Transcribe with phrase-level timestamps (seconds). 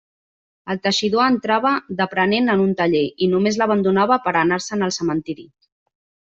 [0.73, 5.51] El teixidor entrava d'aprenent en un taller, i només l'abandonava per a anar-se'n al cementeri.